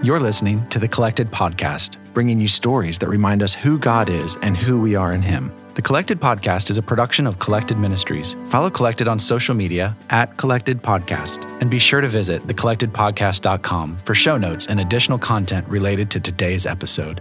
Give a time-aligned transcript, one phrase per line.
[0.00, 4.36] You're listening to the Collected Podcast, bringing you stories that remind us who God is
[4.42, 5.52] and who we are in Him.
[5.74, 8.36] The Collected Podcast is a production of Collected Ministries.
[8.46, 14.14] Follow Collected on social media at Collected Podcast, and be sure to visit thecollectedpodcast.com for
[14.14, 17.20] show notes and additional content related to today's episode.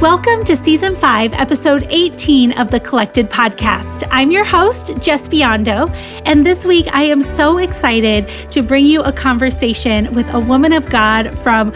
[0.00, 4.08] Welcome to Season 5, Episode 18 of the Collected Podcast.
[4.10, 5.94] I'm your host, Jes Biondo,
[6.24, 10.72] and this week I am so excited to bring you a conversation with a woman
[10.72, 11.74] of God from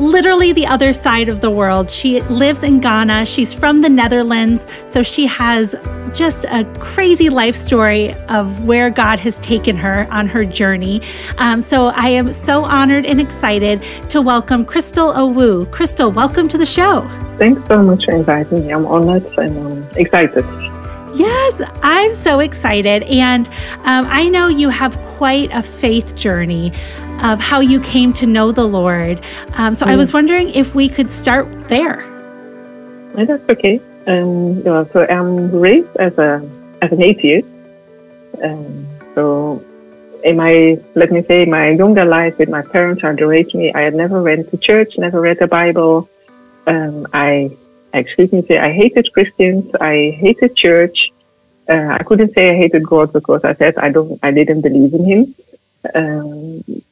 [0.00, 1.90] literally the other side of the world.
[1.90, 3.26] She lives in Ghana.
[3.26, 4.66] She's from the Netherlands.
[4.86, 5.74] So she has
[6.14, 11.02] just a crazy life story of where God has taken her on her journey.
[11.36, 15.66] Um, so I am so honored and excited to welcome Christel Owoo.
[15.70, 17.06] Christel, welcome to the show.
[17.36, 18.72] Thanks so much for inviting me.
[18.72, 20.44] I'm honored and um, excited.
[21.14, 23.02] Yes, I'm so excited.
[23.02, 23.46] And
[23.84, 26.72] um, I know you have quite a faith journey
[27.22, 29.20] of how you came to know the Lord.
[29.54, 29.90] Um, so mm.
[29.90, 32.00] I was wondering if we could start there.
[33.16, 33.80] Yeah, that's okay.
[34.06, 36.48] Um, yeah, so I'm raised as a
[36.82, 37.48] as an atheist.
[38.42, 39.62] Um, so
[40.24, 43.82] in my let me say my younger life with my parents had raised me, I
[43.82, 46.08] had never went to church, never read the Bible.
[46.66, 47.50] Um, I
[47.92, 49.74] excuse me say I hated Christians.
[49.80, 51.10] I hated church.
[51.68, 54.94] Uh, I couldn't say I hated God because I said I don't I didn't believe
[54.94, 55.34] in Him.
[55.94, 56.82] Um,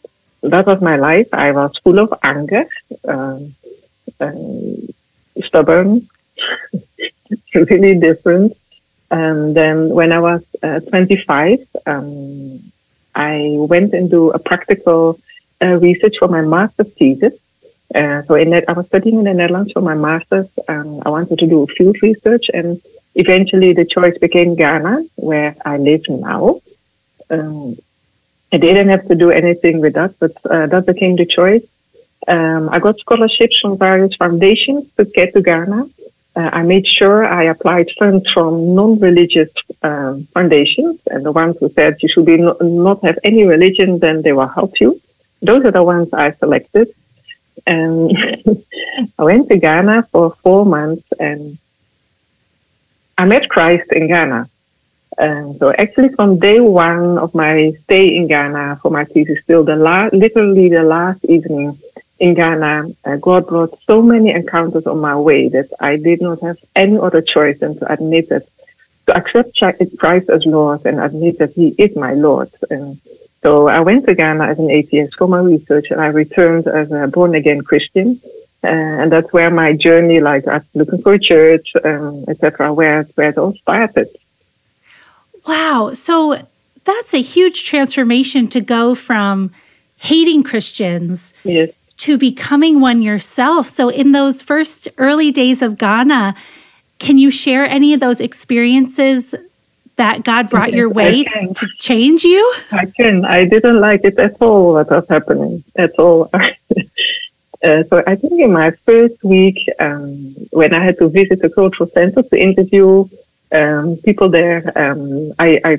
[0.42, 1.28] that was my life.
[1.32, 2.66] I was full of anger,
[3.06, 3.54] um,
[5.44, 6.08] stubborn,
[7.54, 8.56] really different.
[9.10, 12.60] And then when I was uh, 25, um,
[13.14, 15.18] I went into a practical
[15.62, 17.34] uh, research for my master's thesis.
[17.94, 20.48] Uh, so in that, I was studying in the Netherlands for my master's.
[20.68, 22.80] Um, I wanted to do field research, and
[23.14, 26.60] eventually the choice became Ghana, where I live now.
[27.30, 27.78] Um,
[28.52, 31.64] I didn't have to do anything with that, but uh, that became the choice.
[32.26, 35.88] Um, I got scholarships from various foundations to get to Ghana.
[36.34, 39.50] Uh, I made sure I applied funds from non-religious
[39.82, 43.98] um, foundations, and the ones who said you should be no, not have any religion,
[43.98, 45.00] then they will help you.
[45.42, 46.88] Those are the ones I selected.
[47.66, 48.16] And
[49.18, 51.58] I went to Ghana for four months, and
[53.16, 54.48] I met Christ in Ghana.
[55.18, 59.64] Um, so actually, from day one of my stay in Ghana for my thesis, still
[59.64, 61.76] the last, literally the last evening
[62.20, 66.40] in Ghana, uh, God brought so many encounters on my way that I did not
[66.42, 68.46] have any other choice than to admit that,
[69.06, 69.58] to accept
[69.98, 72.50] Christ as Lord and admit that He is my Lord.
[72.70, 73.00] And
[73.42, 76.92] so I went to Ghana as an atheist for my research, and I returned as
[76.92, 78.20] a born again Christian.
[78.62, 82.72] Uh, and that's where my journey, like I was looking for a church, um, etc.,
[82.74, 84.08] where where it all started.
[85.48, 85.92] Wow.
[85.94, 86.46] So
[86.84, 89.50] that's a huge transformation to go from
[89.96, 91.70] hating Christians yes.
[91.98, 93.66] to becoming one yourself.
[93.66, 96.34] So, in those first early days of Ghana,
[96.98, 99.34] can you share any of those experiences
[99.96, 102.54] that God brought your way to change you?
[102.70, 103.24] I can.
[103.24, 106.30] I didn't like it at all what was happening at all.
[106.32, 111.50] uh, so I think in my first week, um, when I had to visit the
[111.50, 113.08] cultural center to interview
[113.52, 114.72] um, people there.
[114.76, 115.78] Um, I, I,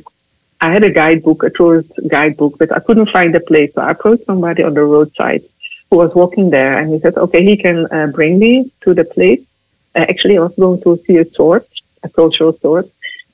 [0.62, 3.74] I had a guidebook, a tourist guidebook, but I couldn't find a place.
[3.74, 5.44] So I approached somebody on the roadside
[5.90, 9.06] who was walking there, and he said, "Okay, he can uh, bring me to the
[9.06, 9.42] place."
[9.96, 11.66] Uh, actually, I was going to see a sword,
[12.04, 12.90] a cultural sword,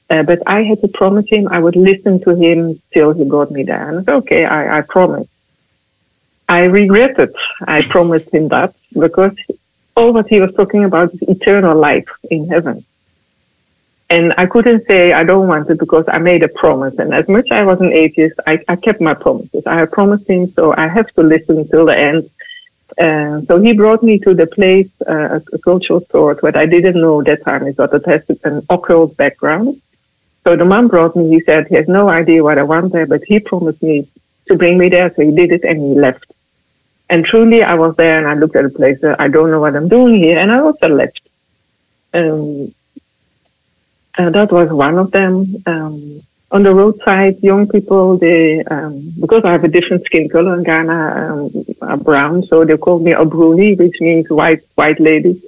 [0.10, 3.52] uh, but I had to promise him I would listen to him till he got
[3.52, 3.90] me there.
[3.90, 5.28] And I said, "Okay, I, I promise."
[6.48, 7.34] I regretted
[7.68, 9.36] I promised him that because
[9.96, 12.86] all what he was talking about is eternal life in heaven.
[14.10, 16.98] And I couldn't say I don't want it because I made a promise.
[17.00, 19.66] And as much as I was an atheist, I, I kept my promises.
[19.66, 22.30] I promised him, so I have to listen till the end.
[23.00, 27.02] Uh, so he brought me to the place, uh, a, cultural store, what I didn't
[27.02, 29.82] know that time is that it has an occult background.
[30.44, 33.08] So the man brought me, he said he has no idea what I want there,
[33.08, 34.08] but he promised me
[34.48, 35.12] to bring me there.
[35.14, 36.32] So he did it and he left.
[37.10, 39.04] And truly, I was there and I looked at the place.
[39.04, 40.38] Uh, I don't know what I'm doing here.
[40.38, 41.22] And I also left.
[42.14, 42.74] Um,
[44.18, 45.46] uh, that was one of them.
[45.66, 46.22] Um,
[46.52, 50.64] on the roadside, young people, they, um, because I have a different skin color in
[50.64, 51.52] Ghana,
[51.82, 55.42] um, brown, so they call me Obruni, which means white, white lady.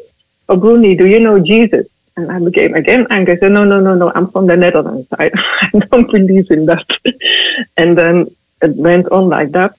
[0.49, 1.87] Obruni, do you know Jesus?
[2.17, 3.35] And I became again angry.
[3.35, 5.07] I said, no, no, no, no, I'm from the Netherlands.
[5.17, 5.31] I,
[5.61, 6.87] I don't believe in that.
[7.77, 8.27] and then
[8.61, 9.77] it went on like that.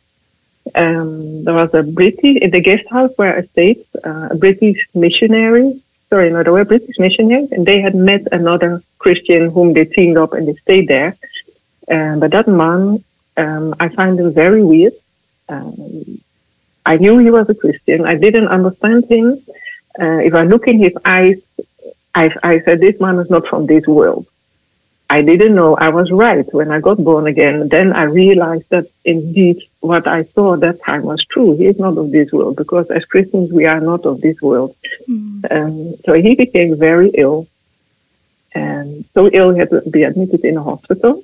[0.75, 4.87] Um, there was a British, in the guest house where I stayed, uh, a British
[4.94, 9.84] missionary sorry, no, they were British missionaries, and they had met another Christian whom they
[9.84, 11.16] teamed up and they stayed there.
[11.90, 13.02] Um, but that man,
[13.37, 14.93] um, I find him very weird.
[15.49, 16.20] Um,
[16.84, 18.06] I knew he was a Christian.
[18.06, 19.43] I didn't understand him.
[20.00, 21.40] Uh, if I look in his eyes,
[22.14, 24.26] I, I said, this man is not from this world.
[25.10, 27.69] I didn't know I was right when I got born again.
[27.69, 31.56] Then I realized that indeed what I saw at that time was true.
[31.56, 34.76] He is not of this world because as Christians we are not of this world.
[35.08, 35.50] Mm.
[35.50, 37.49] Um, so he became very ill,
[38.55, 41.22] and so ill he had to be admitted in a hospital.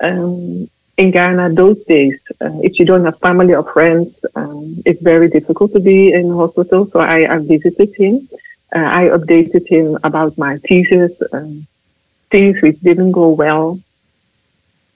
[0.00, 5.00] Um, in Ghana, those days, uh, if you don't have family or friends, um, it's
[5.00, 6.90] very difficult to be in hospital.
[6.90, 8.28] So I, I visited him.
[8.74, 11.12] Uh, I updated him about my thesis.
[11.32, 11.66] Um,
[12.30, 13.78] things which didn't go well.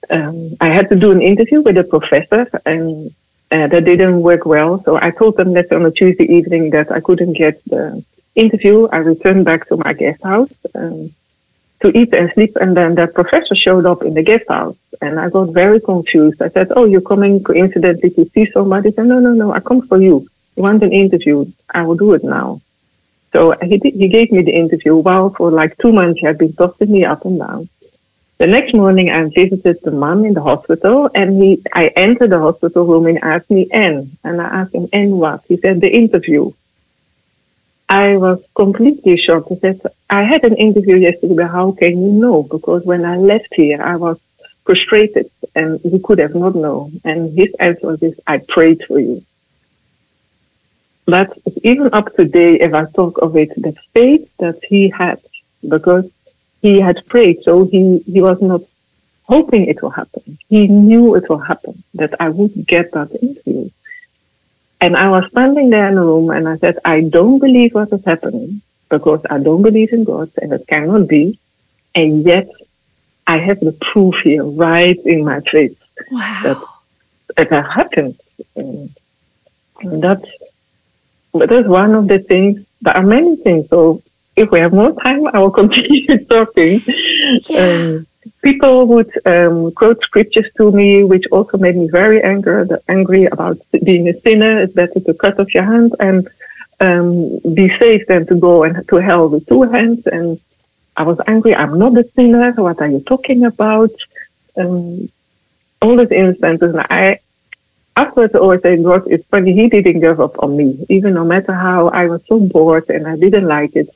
[0.09, 3.13] Um, I had to do an interview with a professor and
[3.51, 4.81] uh, that didn't work well.
[4.83, 8.03] So I told them that on a Tuesday evening that I couldn't get the
[8.35, 8.87] interview.
[8.87, 11.13] I returned back to my guest house um,
[11.81, 12.55] to eat and sleep.
[12.59, 16.41] And then that professor showed up in the guest house and I got very confused.
[16.41, 18.89] I said, Oh, you're coming coincidentally to see somebody?
[18.89, 20.27] He said, No, no, no, I come for you.
[20.55, 21.45] You want an interview?
[21.69, 22.61] I will do it now.
[23.33, 24.95] So he, did, he gave me the interview.
[24.95, 27.67] Well, for like two months, he had been tossing me up and down.
[28.37, 32.39] The next morning, I visited the mom in the hospital, and he, I entered the
[32.39, 34.11] hospital room and asked me, N.
[34.23, 35.43] And I asked him, N what?
[35.47, 36.51] He said, the interview.
[37.89, 39.49] I was completely shocked.
[39.49, 42.43] He said, I had an interview yesterday, but how can you know?
[42.43, 44.19] Because when I left here, I was
[44.65, 47.01] frustrated and he could have not known.
[47.03, 49.23] And his answer was this, I prayed for you.
[51.05, 55.19] But even up to date, if I talk of it, the faith that he had,
[55.67, 56.09] because
[56.61, 58.61] he had prayed, so he, he was not
[59.23, 60.37] hoping it will happen.
[60.49, 63.69] He knew it will happen, that I would get that interview.
[64.79, 67.91] And I was standing there in the room and I said, I don't believe what
[67.93, 71.39] is happening because I don't believe in God and it cannot be.
[71.95, 72.49] And yet
[73.25, 75.75] I have the proof here right in my face
[76.11, 76.41] wow.
[76.43, 76.57] that
[77.37, 78.19] it happened.
[78.55, 80.29] And that's
[81.33, 82.65] but that's one of the things.
[82.81, 83.69] There are many things.
[83.69, 84.01] So
[84.35, 86.81] if we have more time, I will continue talking.
[87.49, 87.59] Yeah.
[87.59, 88.07] Um,
[88.41, 92.65] people would um, quote scriptures to me, which also made me very angry.
[92.87, 94.61] Angry about being a sinner.
[94.61, 96.27] It's better to cut off your hand and
[96.79, 100.05] um, be safe than to go and to hell with two hands.
[100.07, 100.39] And
[100.95, 101.55] I was angry.
[101.55, 102.51] I'm not a sinner.
[102.53, 103.91] What are you talking about?
[104.57, 105.09] Um,
[105.81, 106.73] all these instances.
[106.75, 107.19] And I,
[107.95, 110.85] afterwards I always say, God, it's funny, he didn't give up on me.
[110.89, 113.87] Even no matter how I was so bored and I didn't like it,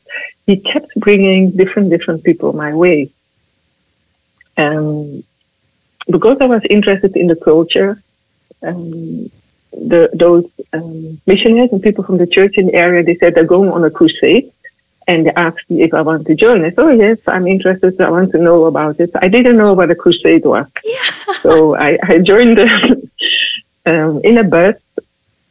[0.45, 3.09] he kept bringing different, different people my way.
[4.57, 5.23] Um,
[6.09, 8.01] because I was interested in the culture,
[8.63, 9.29] um,
[9.71, 13.43] the, those um, missionaries and people from the church in the area, they said they're
[13.43, 14.51] going on a crusade.
[15.09, 16.65] And they asked me if I want to join.
[16.65, 18.01] I said, oh, yes, I'm interested.
[18.01, 19.09] I want to know about it.
[19.21, 20.67] I didn't know what a crusade was.
[20.83, 21.33] Yeah.
[21.43, 23.06] So I, I joined the,
[23.87, 24.75] um, in a bus.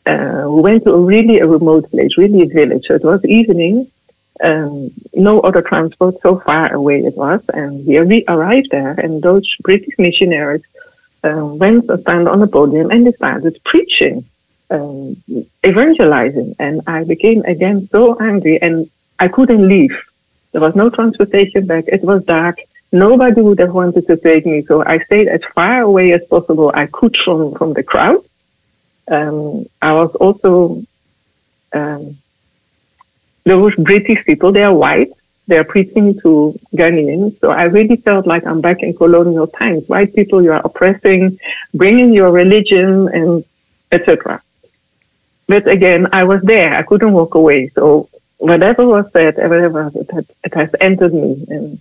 [0.05, 2.85] Uh, we went to a really a remote place, really a village.
[2.87, 3.91] So it was evening.
[4.49, 7.43] Um, no other transport, so far away it was.
[7.55, 10.65] And here we arrived there, and those British missionaries
[11.25, 14.25] um, went and stand on the podium and they started preaching,
[14.71, 15.17] um,
[15.65, 16.55] evangelizing.
[16.59, 19.97] And I became again so angry, and I couldn't leave.
[20.53, 21.85] There was no transportation back.
[21.89, 22.59] It was dark.
[22.93, 26.71] Nobody would have wanted to take me, so I stayed as far away as possible
[26.75, 28.23] I could from, from the crowd.
[29.09, 30.83] Um, I was also,
[31.73, 32.17] um,
[33.45, 35.11] those British people, they are white,
[35.47, 37.39] they're preaching to Ghanaians.
[37.41, 39.89] So I really felt like I'm back in colonial times.
[39.89, 41.39] White people, you are oppressing,
[41.73, 43.45] bringing your religion and
[43.93, 44.43] etc.
[45.47, 46.75] But again, I was there.
[46.75, 47.69] I couldn't walk away.
[47.69, 51.47] So whatever was said, whatever it, it has entered me.
[51.49, 51.81] And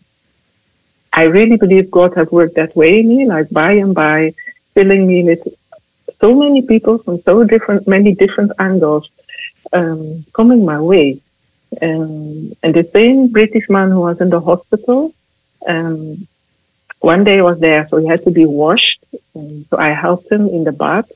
[1.12, 4.34] I really believe God has worked that way in me, like by and by,
[4.76, 5.48] filling me with
[6.20, 9.10] so many people from so different, many different angles
[9.74, 11.20] um, coming my way.
[11.82, 15.14] Um, and the same British man who was in the hospital,
[15.68, 16.28] um,
[17.00, 19.04] one day was there, so he had to be washed.
[19.34, 21.12] And so I helped him in the bath,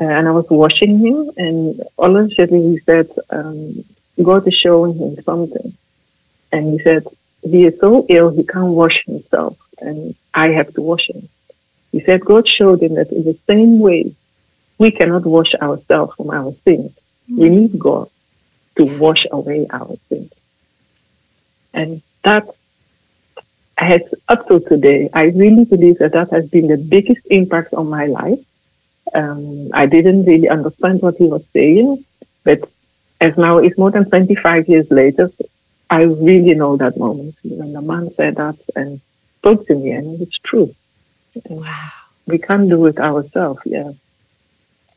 [0.00, 1.30] uh, and I was washing him.
[1.36, 3.84] And all of a sudden he said, um,
[4.22, 5.74] God is showing him something.
[6.52, 7.04] And he said,
[7.42, 11.28] he is so ill he can't wash himself and I have to wash him.
[11.92, 14.14] He said God showed him that in the same way
[14.80, 16.98] we cannot wash ourselves from our sins.
[17.28, 18.08] We need God
[18.76, 20.32] to wash away our sins.
[21.74, 22.48] And that
[23.76, 27.88] has up to today, I really believe that that has been the biggest impact on
[27.88, 28.40] my life.
[29.14, 32.04] Um, I didn't really understand what he was saying,
[32.44, 32.60] but
[33.20, 35.30] as now it's more than 25 years later,
[35.90, 39.00] I really know that moment when the man said that and
[39.38, 40.74] spoke to me, and it's true.
[41.48, 41.90] Wow.
[42.26, 43.92] We can't do it ourselves, yeah.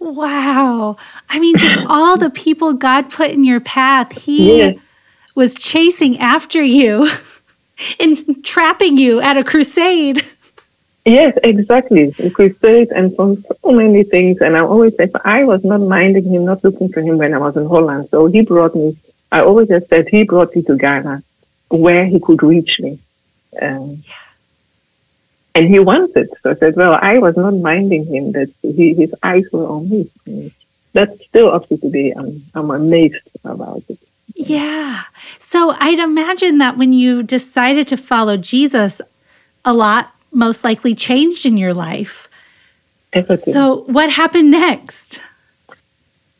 [0.03, 0.97] Wow.
[1.29, 4.73] I mean, just all the people God put in your path, He yeah.
[5.33, 7.09] was chasing after you
[7.99, 10.25] and trapping you at a crusade.
[11.05, 12.13] Yes, exactly.
[12.19, 14.41] A crusade and from so many things.
[14.41, 17.37] And I always say, I was not minding him, not looking for him when I
[17.37, 18.09] was in Holland.
[18.09, 18.97] So he brought me,
[19.31, 21.23] I always have said, he brought me to Ghana
[21.69, 22.99] where he could reach me.
[23.61, 24.22] Um, yeah.
[25.55, 26.29] And he wanted.
[26.41, 29.89] So I said, well, I was not minding him, that he, his eyes were on
[29.89, 30.09] me.
[30.27, 30.27] Mm.
[30.27, 30.51] And
[30.93, 32.11] that's still up to today.
[32.11, 33.99] I'm, I'm amazed about it.
[34.35, 35.03] Yeah.
[35.39, 39.01] So I'd imagine that when you decided to follow Jesus,
[39.65, 42.27] a lot most likely changed in your life.
[43.13, 43.53] Everything.
[43.53, 45.19] So, what happened next?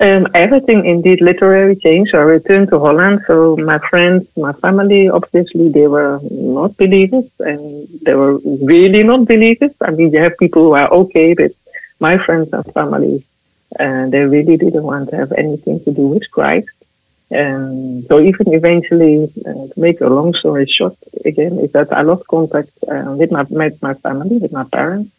[0.04, 2.14] Um, everything indeed literary changed.
[2.16, 3.22] I returned to Holland.
[3.28, 8.36] So my friends, my family, obviously they were not believers, and they were
[8.74, 9.72] really not believers.
[9.82, 11.52] I mean, you have people who are okay, but
[12.00, 13.24] my friends and family,
[13.80, 16.70] uh, they really didn't want to have anything to do with Christ.
[17.32, 19.16] And so even eventually,
[19.48, 20.96] uh, to make a long story short,
[21.26, 23.44] again, is that I lost contact uh, with my
[23.82, 25.12] my family, with my parents.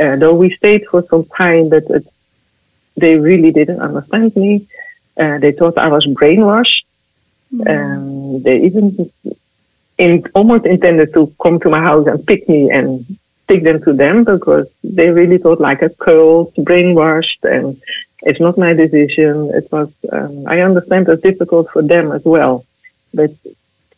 [0.00, 2.06] Uh, though we stayed for some time, but it,
[2.96, 4.66] they really didn't understand me.
[5.18, 6.84] Uh, they thought I was brainwashed.
[7.52, 8.42] Mm.
[8.44, 9.10] they even
[9.98, 13.04] in, almost intended to come to my house and pick me and
[13.48, 17.80] take them to them because they really thought like a cult, brainwashed, and
[18.22, 19.50] it's not my decision.
[19.52, 22.64] It was, um, I understand it's difficult for them as well,
[23.12, 23.32] but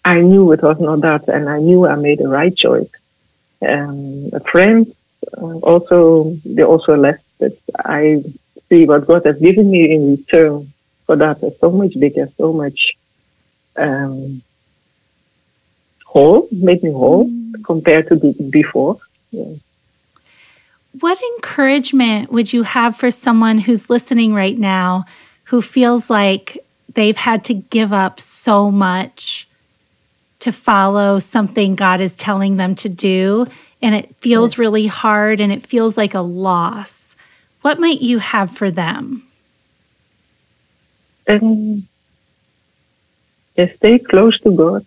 [0.05, 2.91] I knew it was not that, and I knew I made the right choice.
[3.61, 4.93] Um, a friend
[5.39, 7.53] uh, also, they also left, but
[7.85, 8.25] I
[8.73, 10.73] see what God has given me in return
[11.05, 12.97] for that is so much bigger, so much
[13.77, 14.43] um,
[16.07, 17.63] whole, made me whole mm.
[17.65, 18.97] compared to the, before.
[19.31, 19.55] Yeah.
[21.01, 25.05] What encouragement would you have for someone who's listening right now
[25.45, 26.59] who feels like
[26.95, 29.49] they've had to give up so much
[30.41, 33.47] to follow something God is telling them to do
[33.83, 37.12] and it feels really hard and it feels like a loss?
[37.63, 39.23] What might you have for them?
[41.29, 41.89] Um,
[43.57, 44.85] stay close to God.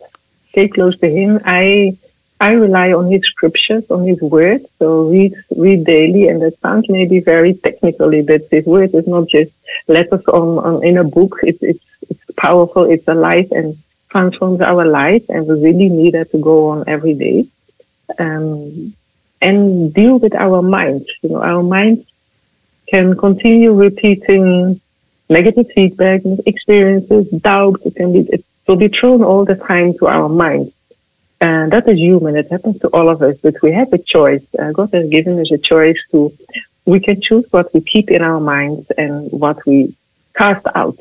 [0.50, 1.40] Stay close to Him.
[1.46, 1.98] I
[2.40, 4.62] I rely on his scriptures, on his word.
[4.80, 6.28] So read, read daily.
[6.28, 9.52] And that sounds maybe very technically, but his word is not just
[9.88, 11.40] letters on, on in a book.
[11.44, 12.84] It's, it's, it's powerful.
[12.84, 13.78] It's alive and
[14.10, 15.24] transforms our life.
[15.30, 17.48] And we really need that to go on every day.
[18.20, 18.94] Um,
[19.42, 21.08] and deal with our minds.
[21.22, 22.06] You know, our minds
[22.88, 24.80] can continue repeating
[25.30, 27.86] negative feedback, experiences, doubts.
[27.86, 30.72] It can be, it will be thrown all the time to our minds.
[31.42, 32.36] And that is human.
[32.38, 34.46] It happens to all of us, but we have a choice.
[34.58, 36.32] Uh, God has given us a choice to,
[36.86, 39.96] we can choose what we keep in our minds and what we
[40.36, 40.98] cast out.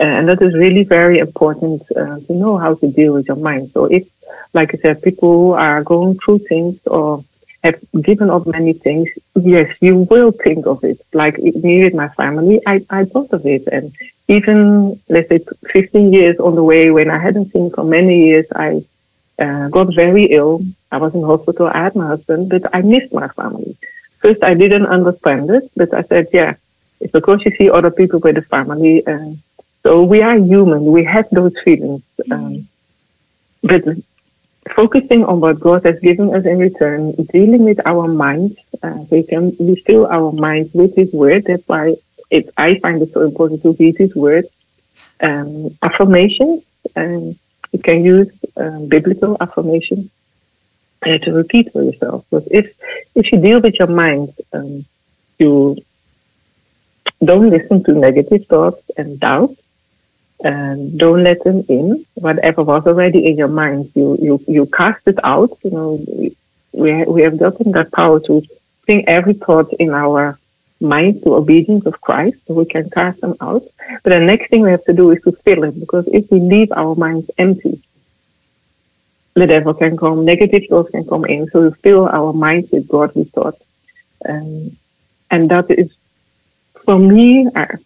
[0.00, 3.36] Uh, and that is really very important uh, to know how to deal with your
[3.36, 3.70] mind.
[3.72, 4.08] So if,
[4.52, 7.24] like I said, people are going through things or
[7.66, 10.98] have given up many things, yes, you will think of it.
[11.12, 13.64] Like me with my family, I, I thought of it.
[13.68, 13.92] And
[14.28, 15.40] even, let's say,
[15.72, 18.82] 15 years on the way when I hadn't seen for many years, I
[19.38, 20.62] uh, got very ill.
[20.90, 21.68] I was in hospital.
[21.68, 23.76] I had my husband, but I missed my family.
[24.18, 26.54] First, I didn't understand it, but I said, yeah,
[27.00, 29.06] it's because you see other people with a family.
[29.06, 29.32] Uh,
[29.82, 30.84] so we are human.
[30.84, 32.02] We have those feelings.
[32.30, 32.68] Um,
[33.62, 33.84] but
[34.74, 39.22] focusing on what God has given us in return, dealing with our minds, uh, we
[39.22, 41.44] can refill our minds with His Word.
[41.44, 41.96] That's why
[42.30, 44.46] it, I find it so important to read His Word.
[45.20, 46.62] Um, affirmations.
[46.94, 47.38] Um,
[47.72, 50.10] you can use um, biblical affirmations
[51.04, 52.24] uh, to repeat for yourself.
[52.30, 52.74] Because if
[53.14, 54.84] if you deal with your mind, um,
[55.38, 55.76] you
[57.24, 59.60] don't listen to negative thoughts and doubts,
[60.44, 62.04] and don't let them in.
[62.14, 65.50] Whatever was already in your mind, you you you cast it out.
[65.64, 66.00] You know,
[66.72, 68.42] we we have gotten that power to
[68.84, 70.38] bring every thought in our
[70.80, 73.62] mind to obedience of Christ, so we can cast them out.
[74.02, 76.38] But the next thing we have to do is to fill it, because if we
[76.38, 77.80] leave our minds empty,
[79.34, 81.46] the devil can come, negative thoughts can come in.
[81.48, 83.62] So we fill our minds with godly thoughts.
[84.28, 84.76] Um,
[85.30, 85.96] and that is,
[86.84, 87.76] for me, uh,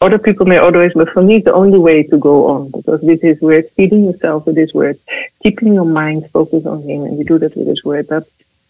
[0.00, 3.00] other people may otherwise, but for me, it's the only way to go on because
[3.00, 4.98] with His Word, feeding yourself with His Word,
[5.42, 8.26] keeping your mind focused on Him, and you do that with His Word, that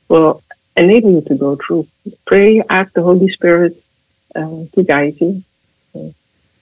[0.08, 0.42] will
[0.76, 1.86] enable you to go through.
[2.26, 3.76] Pray, ask the Holy Spirit
[4.36, 5.42] um, to guide you,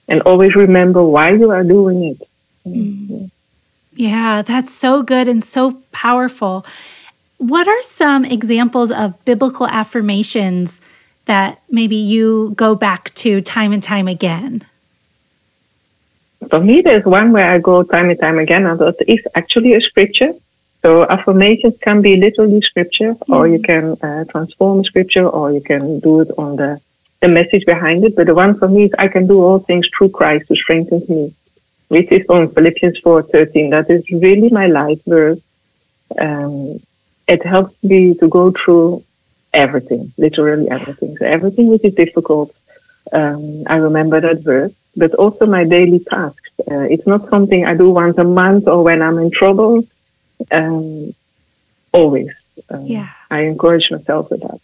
[0.07, 2.27] and always remember why you are doing it.
[2.67, 3.29] Mm.
[3.95, 6.65] Yeah, that's so good and so powerful.
[7.37, 10.81] What are some examples of biblical affirmations
[11.25, 14.65] that maybe you go back to time and time again?
[16.49, 19.73] For me, there's one where I go time and time again, and that is actually
[19.73, 20.33] a scripture.
[20.81, 23.33] So affirmations can be literally scripture, mm-hmm.
[23.33, 26.81] or you can uh, transform scripture, or you can do it on the
[27.21, 28.17] the message behind it.
[28.17, 31.07] But the one for me is I can do all things through Christ who strengthens
[31.07, 31.33] me,
[31.87, 33.69] which is from Philippians 4:13.
[33.69, 35.39] That is really my life verse.
[36.19, 36.81] Um,
[37.27, 39.03] it helps me to go through
[39.53, 41.15] everything, literally everything.
[41.17, 42.53] So everything which is difficult,
[43.11, 44.73] um, I remember that verse.
[44.95, 46.51] But also my daily tasks.
[46.69, 49.87] Uh, it's not something I do once a month or when I'm in trouble.
[50.51, 51.15] Um,
[51.91, 52.29] always.
[52.69, 53.09] Um, yeah.
[53.31, 54.59] I encourage myself with that.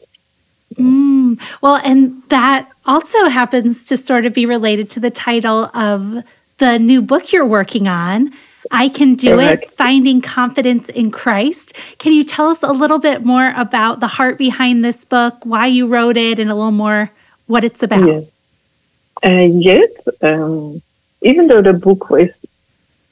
[0.76, 6.24] Mm, well, and that also happens to sort of be related to the title of
[6.58, 8.32] the new book you're working on.
[8.72, 9.40] I Can Do.
[9.40, 11.76] It Finding Confidence in Christ.
[11.98, 15.68] Can you tell us a little bit more about the heart behind this book, why
[15.68, 17.12] you wrote it, and a little more
[17.48, 18.08] what it's about?
[18.08, 18.32] Yes.
[19.24, 19.90] Uh, yes.
[20.22, 20.82] Um,
[21.22, 22.30] even though the book was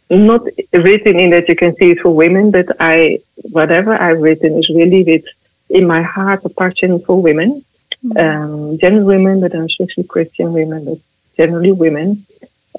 [0.10, 3.20] not written in that you can see it for women, but I,
[3.52, 5.26] whatever I've written is really with
[5.70, 7.66] in my heart a passion for women,
[8.06, 8.18] mm-hmm.
[8.18, 11.00] um, general women, but especially Christian women, but
[11.36, 12.26] generally women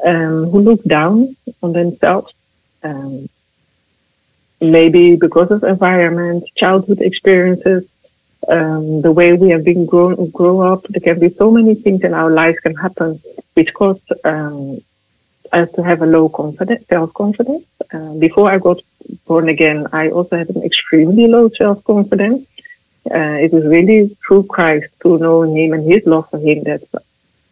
[0.04, 2.32] um, who look down on themselves.
[2.88, 3.28] Um,
[4.60, 7.82] maybe because of environment, childhood experiences,
[8.48, 10.82] um, the way we have been grown grow up.
[10.88, 13.20] There can be so many things in our lives can happen
[13.54, 14.80] which cause um,
[15.52, 17.64] us to have a low confidence, self confidence.
[17.92, 18.80] Uh, before I got
[19.26, 22.46] born again, I also had an extremely low self confidence.
[23.10, 26.82] Uh, it was really through Christ, through knowing Him and His love for Him, that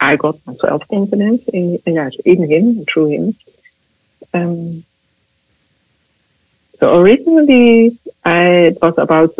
[0.00, 3.34] I got my self confidence in, in, in Him, through Him.
[4.34, 4.84] Um,
[6.78, 8.40] so originally, I,
[8.70, 9.34] it was about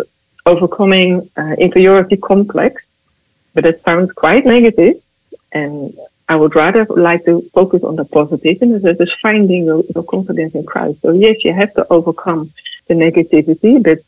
[0.45, 2.85] overcoming uh, inferiority complex,
[3.55, 4.97] but it sounds quite negative.
[5.53, 5.95] and
[6.29, 10.05] I would rather like to focus on the positive, and that is finding your, your
[10.05, 11.01] confidence in Christ.
[11.03, 12.53] So yes, you have to overcome
[12.89, 14.01] the negativity, but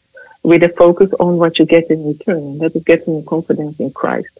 [0.42, 2.38] with a focus on what you get in return.
[2.38, 4.30] and That is getting your confidence in Christ.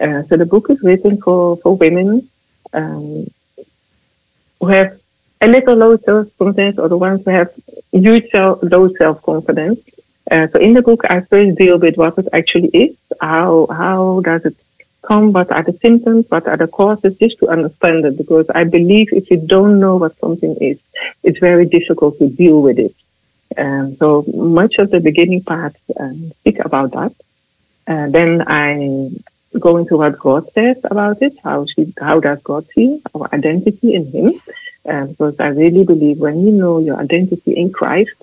[0.00, 2.28] Uh, so the book is written for, for women
[2.72, 3.26] um,
[4.60, 5.00] who have
[5.40, 7.50] a little low self-confidence or the ones who have
[7.92, 9.80] huge self, low self-confidence.
[10.30, 12.96] Uh, so in the book, I first deal with what it actually is.
[13.20, 14.56] How, how does it
[15.02, 15.32] come?
[15.32, 16.26] What are the symptoms?
[16.28, 17.16] What are the causes?
[17.18, 20.80] Just to understand it because I believe if you don't know what something is,
[21.22, 22.94] it's very difficult to deal with it.
[23.56, 27.12] Um, so much of the beginning part um, speak about that.
[27.86, 29.10] Uh, then I
[29.58, 31.34] go into what God says about it.
[31.42, 34.40] How she, how does God see our identity in Him?
[34.88, 38.14] Um, because I really believe when you know your identity in Christ,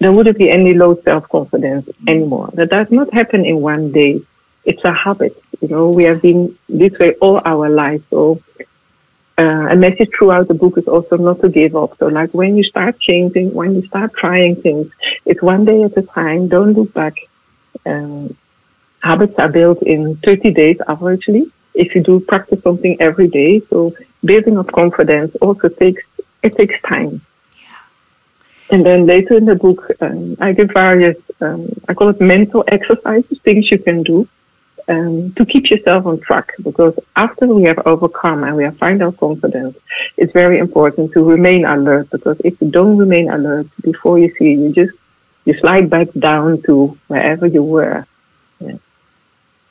[0.00, 2.50] there wouldn't be any low self confidence anymore.
[2.54, 4.20] That does not happen in one day.
[4.64, 5.40] It's a habit.
[5.60, 8.04] You know, we have been this way all our lives.
[8.10, 8.42] So
[9.38, 11.96] uh, a message throughout the book is also not to give up.
[11.98, 14.92] So like when you start changing, when you start trying things,
[15.24, 16.48] it's one day at a time.
[16.48, 17.16] Don't look back.
[17.86, 18.36] Um,
[19.02, 21.50] habits are built in 30 days averagely.
[21.74, 26.02] If you do practice something every day, so building up confidence also takes
[26.42, 27.20] it takes time.
[27.60, 27.76] Yeah.
[28.70, 32.64] And then later in the book, um, I give various um, I call it mental
[32.68, 34.28] exercises, things you can do
[34.88, 39.02] um, to keep yourself on track because after we have overcome and we have found
[39.02, 39.78] our confidence,
[40.16, 44.54] it's very important to remain alert because if you don't remain alert before you see,
[44.54, 44.96] you just
[45.44, 48.06] you slide back down to wherever you were.
[48.60, 48.76] Yeah.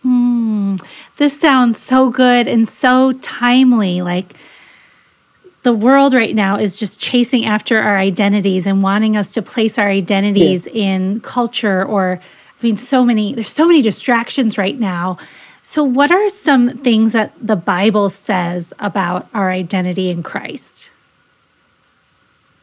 [0.06, 0.86] Mm,
[1.18, 4.02] this sounds so good and so timely.
[4.02, 4.34] Like
[5.64, 9.78] the world right now is just chasing after our identities and wanting us to place
[9.78, 10.96] our identities yeah.
[10.96, 12.20] in culture or
[12.64, 15.18] I mean, so many, there's so many distractions right now.
[15.64, 20.90] So, what are some things that the Bible says about our identity in Christ?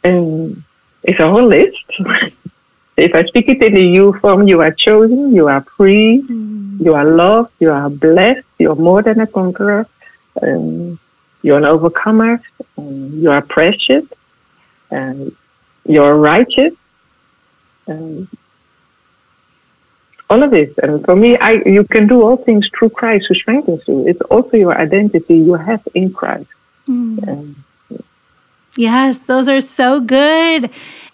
[0.03, 0.65] Um,
[1.03, 1.79] it's a whole list.
[3.01, 6.81] if I speak it in the you form, you are chosen, you are free, mm.
[6.81, 9.87] you are loved, you are blessed, you're more than a conqueror,
[10.43, 10.99] um,
[11.43, 12.41] you're an overcomer,
[12.77, 14.07] um, you are precious,
[14.91, 15.35] and
[15.85, 16.75] you're righteous,
[17.87, 18.29] and
[20.29, 20.79] all of it.
[20.83, 24.07] And for me, I you can do all things through Christ who strengthens you.
[24.07, 26.49] It's also your identity you have in Christ.
[26.89, 27.55] Mm.
[28.77, 30.71] yes, those are so good.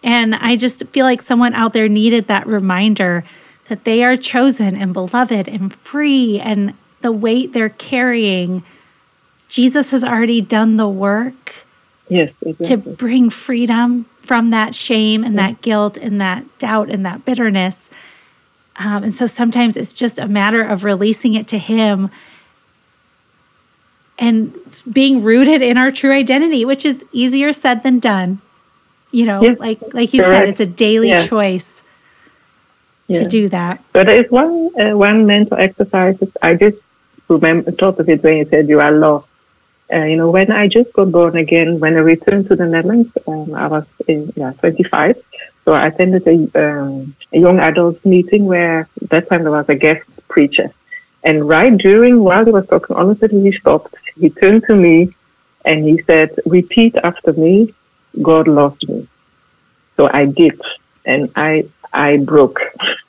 [0.06, 3.24] And I just feel like someone out there needed that reminder
[3.68, 8.62] that they are chosen and beloved and free and the weight they're carrying.
[9.48, 11.66] Jesus has already done the work
[12.08, 12.66] yes, exactly.
[12.68, 17.90] to bring freedom from that shame and that guilt and that doubt and that bitterness
[18.78, 22.10] Um, and so sometimes it's just a matter of releasing it to Him
[24.18, 24.54] and
[24.90, 28.40] being rooted in our true identity, which is easier said than done.
[29.10, 29.58] You know, yes.
[29.58, 30.40] like like you Correct.
[30.40, 31.82] said, it's a daily choice
[33.08, 33.82] to do that.
[33.92, 36.18] But there is one uh, one mental exercise.
[36.42, 36.78] I just
[37.28, 39.28] remember thought of it when you said you are lost.
[39.92, 43.16] Uh, you know, when I just got born again, when I returned to the Netherlands,
[43.28, 45.22] um, I was in yeah 25.
[45.64, 49.74] So I attended a, um, a young adults meeting where that time there was a
[49.74, 50.70] guest preacher.
[51.24, 53.94] And right during, while he was talking, all of a sudden he stopped.
[54.18, 55.12] He turned to me
[55.64, 57.74] and he said, repeat after me,
[58.22, 59.06] God loves me.
[59.96, 60.60] So I did.
[61.04, 62.60] And I, I broke.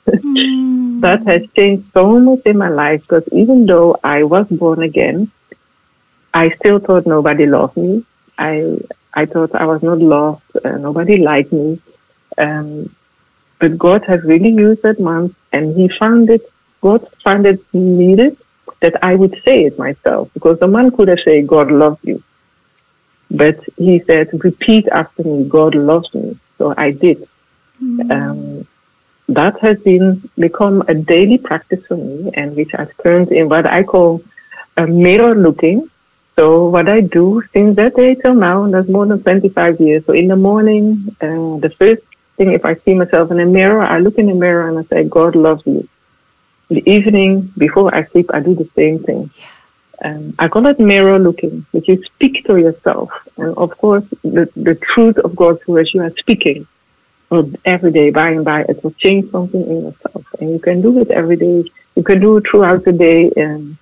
[0.06, 1.00] Mm.
[1.06, 5.30] that has changed so much in my life because even though I was born again,
[6.32, 8.04] I still thought nobody loved me.
[8.38, 8.78] I,
[9.14, 10.42] I thought I was not loved.
[10.64, 11.80] Uh, nobody liked me.
[12.36, 12.94] Um,
[13.58, 16.42] but God has really used that month and he found it
[16.80, 18.36] God found it needed
[18.80, 22.22] that I would say it myself because the man could have said, God loves you.
[23.30, 26.38] But he said, repeat after me, God loves me.
[26.56, 27.28] So I did.
[27.82, 28.10] Mm-hmm.
[28.10, 28.66] Um,
[29.28, 33.66] that has been become a daily practice for me and which has turned in what
[33.66, 34.22] I call
[34.76, 35.90] a mirror looking.
[36.36, 40.06] So what I do since that day till now, and that's more than 25 years.
[40.06, 42.02] So in the morning, uh, the first
[42.36, 44.82] thing, if I see myself in a mirror, I look in the mirror and I
[44.84, 45.88] say, God loves you
[46.68, 49.30] the evening before I sleep, I do the same thing.
[49.36, 49.46] Yeah.
[50.04, 53.10] Um, I call it mirror looking, that you speak to yourself.
[53.36, 56.66] And of course, the, the truth of God's word you are speaking
[57.64, 60.24] every day, by and by, it will change something in yourself.
[60.40, 61.64] And you can do it every day.
[61.96, 63.30] You can do it throughout the day.
[63.36, 63.76] And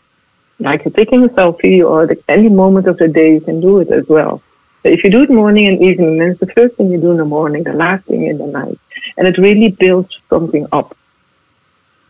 [0.59, 3.91] like taking a selfie or the, any moment of the day, you can do it
[3.91, 4.43] as well.
[4.83, 7.11] So if you do it morning and evening, then it's the first thing you do
[7.11, 8.79] in the morning, the last thing in the night.
[9.17, 10.97] And it really builds something up.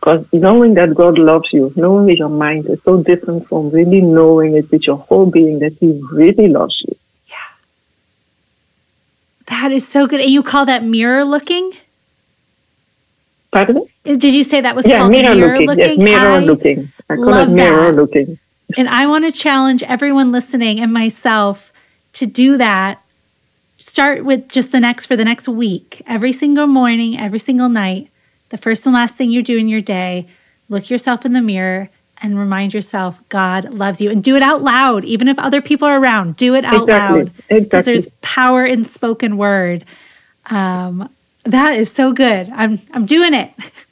[0.07, 3.99] Because knowing that God loves you, knowing with your mind is so different from really
[3.99, 6.95] knowing it with your whole being that He really loves you.
[7.27, 7.35] Yeah.
[9.47, 10.21] That is so good.
[10.21, 11.73] And you call that mirror looking?
[13.51, 13.85] Pardon?
[14.05, 15.67] Did you say that was yeah, called mirror, mirror looking?
[15.67, 15.99] looking?
[15.99, 16.91] Yes, mirror I looking.
[17.09, 18.01] I call it mirror that.
[18.01, 18.39] looking.
[18.77, 21.73] And I want to challenge everyone listening and myself
[22.13, 23.03] to do that.
[23.77, 28.09] Start with just the next for the next week, every single morning, every single night
[28.49, 30.27] the first and last thing you do in your day,
[30.69, 31.89] look yourself in the mirror
[32.21, 35.87] and remind yourself God loves you and do it out loud, even if other people
[35.87, 36.35] are around.
[36.35, 37.23] Do it out exactly.
[37.23, 37.81] loud because exactly.
[37.93, 39.85] there's power in spoken word.
[40.47, 41.09] Um,
[41.43, 42.49] that is so good.
[42.49, 43.51] I'm I'm doing it.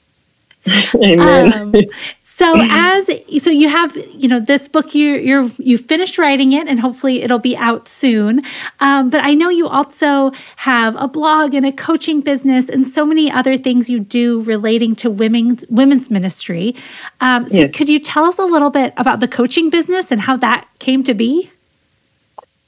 [0.95, 1.53] Amen.
[1.53, 1.73] Um,
[2.21, 6.67] so as so you have you know this book you you're you finished writing it
[6.67, 8.41] and hopefully it'll be out soon.
[8.79, 13.05] Um, but I know you also have a blog and a coaching business and so
[13.05, 16.75] many other things you do relating to women's women's ministry.
[17.21, 17.75] Um, so yes.
[17.75, 21.03] could you tell us a little bit about the coaching business and how that came
[21.03, 21.49] to be?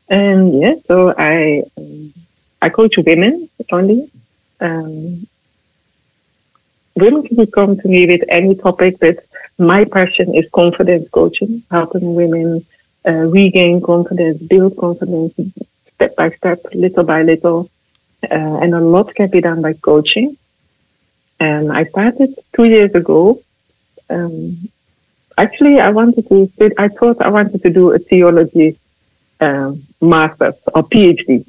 [0.09, 1.63] Um, yeah, so I
[2.61, 4.09] I coach women only.
[4.59, 5.27] Um,
[6.97, 9.17] women can come to me with any topic, but
[9.57, 12.65] my passion is confidence coaching, helping women
[13.07, 15.33] uh, regain confidence, build confidence
[15.95, 17.69] step by step, little by little.
[18.23, 20.37] Uh, and a lot can be done by coaching.
[21.39, 23.41] And I started two years ago.
[24.09, 24.69] Um,
[25.37, 28.77] actually, I wanted to, I thought I wanted to do a theology
[29.39, 31.45] um, master's or PhD.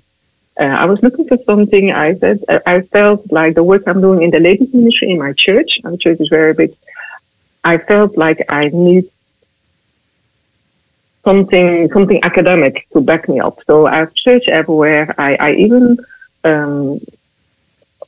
[0.58, 1.92] Uh, I was looking for something.
[1.92, 5.32] I said I felt like the work I'm doing in the ladies ministry in my
[5.32, 5.78] church.
[5.84, 6.74] Our church is very big.
[7.62, 9.04] I felt like I need
[11.22, 13.62] something something academic to back me up.
[13.68, 15.14] So I've searched everywhere.
[15.16, 15.98] I, I even
[16.42, 17.00] um,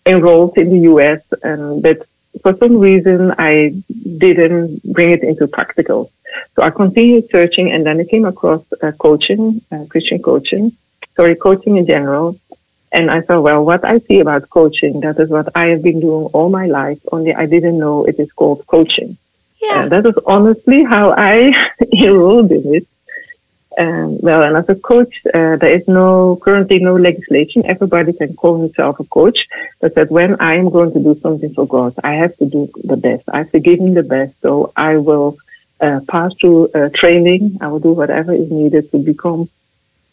[0.05, 1.99] enrolled in the US, and but
[2.43, 3.81] for some reason I
[4.19, 6.11] didn't bring it into practical.
[6.57, 10.77] So I continued searching, and then I came across uh, coaching, uh, Christian coaching
[11.21, 12.27] sorry, coaching in general.
[12.93, 16.01] And I thought, well, what I see about coaching, that is what I have been
[16.01, 19.19] doing all my life, only I didn't know it is called coaching.
[19.61, 19.83] Yeah.
[19.83, 21.35] And that is honestly how I
[21.93, 22.87] enrolled in it.
[23.79, 27.67] Um, well, and as a coach, uh, there is no currently no legislation.
[27.67, 29.39] Everybody can call himself a coach,
[29.81, 32.69] but that when I am going to do something for God, I have to do
[32.93, 33.25] the best.
[33.29, 34.33] I have to give Him the best.
[34.41, 35.39] So I will
[35.81, 37.59] uh, pass through uh, training.
[37.61, 39.49] I will do whatever is needed to become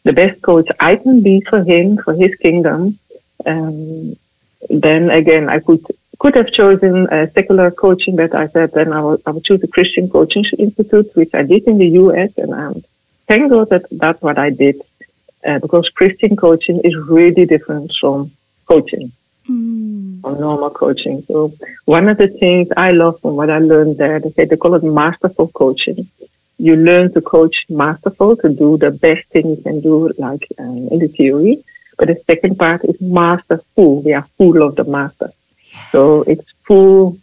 [0.07, 2.97] the best coach I can be for him, for his kingdom,
[3.45, 4.15] um,
[4.69, 5.83] then again, I could
[6.19, 9.61] could have chosen a secular coaching, but I said then I will, I will choose
[9.63, 12.75] a Christian Coaching Institute, which I did in the US, and um,
[13.27, 14.75] thank God that that's what I did,
[15.45, 18.31] uh, because Christian coaching is really different from
[18.65, 19.11] coaching.
[19.49, 20.19] Mm.
[20.25, 21.21] or normal coaching.
[21.21, 21.53] So
[21.85, 24.73] one of the things I love from what I learned there, they say they call
[24.73, 26.09] it masterful coaching.
[26.57, 30.87] You learn to coach masterful to do the best thing you can do, like um,
[30.91, 31.63] in the theory.
[31.97, 34.01] But the second part is masterful.
[34.01, 35.31] We are full of the master.
[35.91, 37.17] So it's full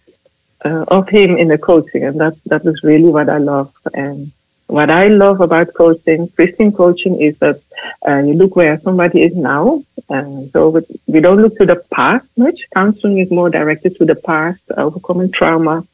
[0.64, 3.72] uh, of him in the coaching, and that that is really what I love.
[3.92, 4.32] And
[4.66, 7.60] what I love about coaching, Christian coaching, is that
[8.08, 9.82] uh, you look where somebody is now.
[10.08, 12.60] Uh, so we don't look to the past much.
[12.72, 15.86] Counseling is more directed to the past, overcoming trauma.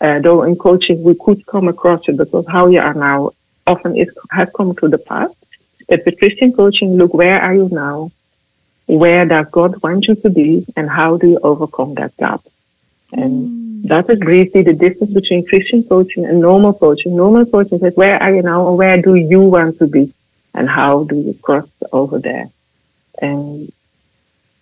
[0.00, 3.30] Uh, though in coaching we could come across it because how you are now
[3.66, 5.34] often is has come to the past.
[5.88, 8.10] But with Christian coaching, look where are you now?
[8.86, 12.42] Where does God want you to be, and how do you overcome that gap?
[13.12, 17.14] And mm that is briefly the difference between Christian coaching and normal coaching.
[17.14, 20.10] Normal coaching says, where are you now and where do you want to be?
[20.54, 22.46] And how do you cross over there?
[23.20, 23.70] And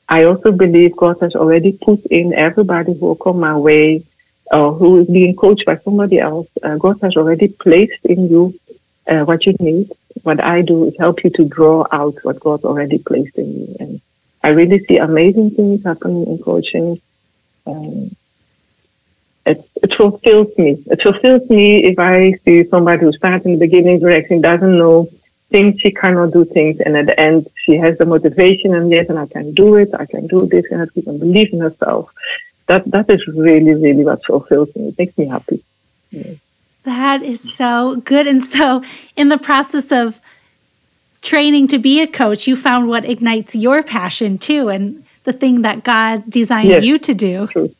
[0.08, 4.02] I also believe God has already put in everybody who will come my way
[4.50, 6.48] or who is being coached by somebody else.
[6.62, 8.58] Uh, God has already placed in you
[9.06, 9.90] uh, what you need.
[10.22, 13.76] What I do is help you to draw out what God already placed in you.
[13.80, 14.00] And
[14.42, 17.00] I really see amazing things happening in coaching.
[17.66, 18.14] Um,
[19.46, 20.82] it, it fulfills me.
[20.86, 25.08] It fulfills me if I see somebody who starts in the beginning directing, doesn't know,
[25.50, 29.08] thinks she cannot do things, and at the end she has the motivation and yes,
[29.10, 32.12] and I can do it, I can do this, and she can believe in herself.
[32.72, 34.88] That that is really, really what fulfills me.
[34.88, 35.62] It makes me happy.
[36.10, 36.34] Yeah.
[36.84, 38.26] That is so good.
[38.26, 38.82] And so
[39.14, 40.20] in the process of
[41.20, 45.62] training to be a coach, you found what ignites your passion too, and the thing
[45.62, 47.46] that God designed yes, you to do.
[47.48, 47.74] True.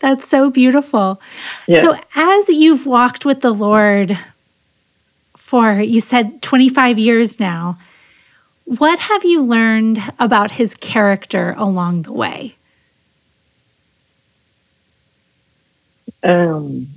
[0.00, 1.20] That's so beautiful.
[1.66, 1.82] Yeah.
[1.82, 4.16] So, as you've walked with the Lord
[5.34, 7.78] for, you said 25 years now,
[8.64, 12.57] what have you learned about his character along the way?
[16.22, 16.88] Um,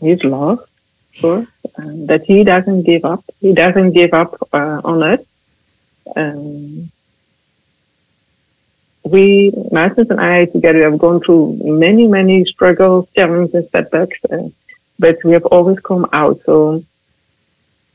[0.00, 3.24] his love, of course, um, that he doesn't give up.
[3.40, 5.20] He doesn't give up uh, on us.
[6.16, 6.90] Um,
[9.04, 14.48] we, my and I together, have gone through many, many struggles, challenges, setbacks, uh,
[14.98, 16.40] but we have always come out.
[16.44, 16.84] So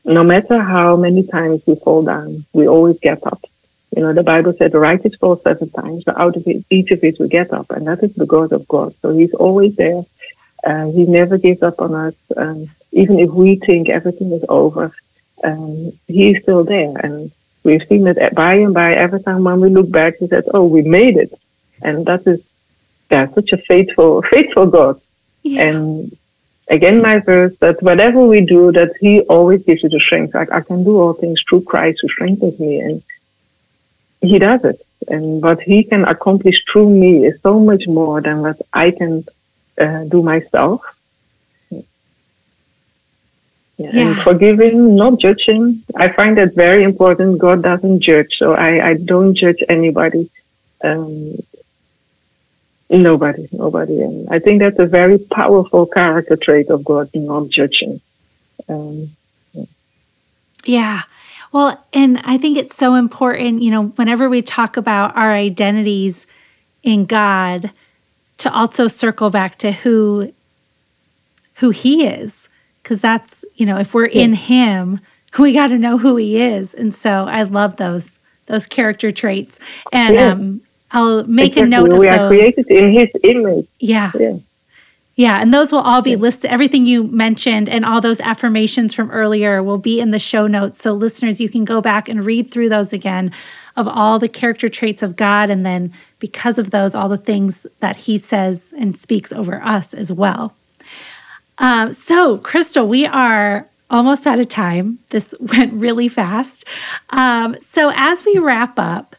[0.04, 3.42] no matter how many times we fall down, we always get up.
[3.96, 6.90] You know, the Bible said the righteous fall seven times, but out of it, each
[6.90, 8.94] of it we get up, and that is the God of God.
[9.02, 10.02] So He's always there.
[10.64, 12.14] Uh, he never gives up on us.
[12.36, 14.92] Um, even if we think everything is over,
[15.42, 16.94] um, He's still there.
[16.96, 17.30] And
[17.64, 20.66] we've seen it by and by every time when we look back we said oh
[20.66, 21.32] we made it
[21.82, 22.40] and that is
[23.10, 25.00] yeah such a faithful faithful god
[25.42, 25.62] yeah.
[25.62, 26.16] and
[26.68, 30.52] again my verse that whatever we do that he always gives you the strength like
[30.52, 33.02] i can do all things through christ who strengthens me and
[34.20, 38.40] he does it and what he can accomplish through me is so much more than
[38.40, 39.24] what i can
[39.78, 40.82] uh, do myself
[43.76, 43.90] yeah.
[43.92, 45.82] And forgiving, not judging.
[45.96, 47.40] I find that very important.
[47.40, 50.30] God doesn't judge, so I, I don't judge anybody.
[50.84, 51.36] Um,
[52.88, 54.00] nobody, nobody.
[54.00, 58.00] And I think that's a very powerful character trait of God, not judging.
[58.68, 59.10] Um,
[59.52, 59.64] yeah.
[60.64, 61.02] yeah.
[61.54, 66.26] Well, and I think it's so important, you know, whenever we talk about our identities
[66.82, 67.70] in God,
[68.38, 70.32] to also circle back to who
[71.54, 72.48] who he is.
[72.82, 74.22] Because that's you know if we're yeah.
[74.22, 74.98] in him
[75.38, 76.74] we got to know who he is.
[76.74, 79.60] And so i love those those character traits.
[79.92, 80.30] And yeah.
[80.32, 81.62] um i'll make exactly.
[81.62, 83.68] a note we of are created in his image.
[83.78, 84.10] Yeah.
[84.18, 84.38] Yeah
[85.16, 86.50] yeah, and those will all be listed.
[86.50, 90.82] Everything you mentioned and all those affirmations from earlier will be in the show notes.
[90.82, 93.30] So, listeners, you can go back and read through those again
[93.76, 95.50] of all the character traits of God.
[95.50, 99.94] And then, because of those, all the things that He says and speaks over us
[99.94, 100.56] as well.
[101.58, 104.98] Um, so, Christel, we are almost out of time.
[105.10, 106.64] This went really fast.
[107.10, 109.14] Um, so, as we wrap up,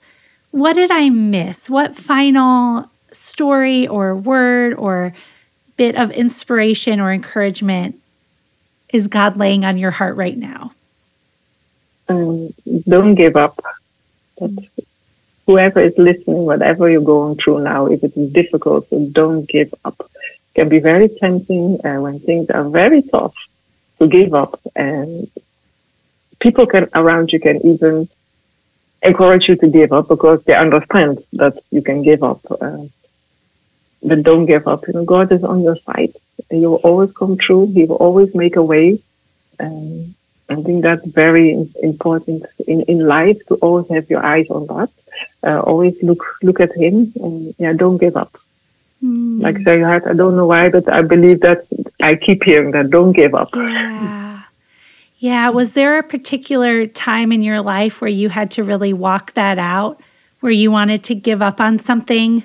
[0.51, 1.69] what did I miss?
[1.69, 5.13] What final story or word or
[5.77, 7.95] bit of inspiration or encouragement
[8.93, 10.71] is God laying on your heart right now?
[12.07, 12.53] Um,
[12.87, 13.59] don't give up.
[15.45, 19.95] whoever is listening, whatever you're going through now, if it is difficult, don't give up
[19.99, 23.35] It can be very tempting uh, when things are very tough
[23.99, 24.59] to give up.
[24.75, 25.29] And
[26.39, 28.07] people can around you can even
[29.01, 32.41] encourage you to give up because they understand that you can give up.
[32.49, 32.85] Uh,
[34.07, 34.87] but don't give up.
[34.87, 36.13] You know, God is on your side.
[36.49, 37.67] He will always come through.
[37.67, 38.99] He will always make a way.
[39.59, 40.15] Um,
[40.49, 44.89] I think that's very important in, in life to always have your eyes on God.
[45.43, 48.37] uh, always look look at Him and yeah, don't give up.
[49.03, 49.41] Mm.
[49.41, 51.65] Like say, I don't know why, but I believe that
[52.01, 52.89] I keep hearing that.
[52.89, 53.49] Don't give up.
[53.53, 54.43] Yeah.
[55.17, 55.49] Yeah.
[55.49, 59.57] Was there a particular time in your life where you had to really walk that
[59.57, 60.01] out,
[60.39, 62.43] where you wanted to give up on something,